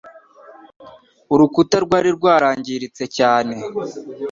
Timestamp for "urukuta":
1.33-1.77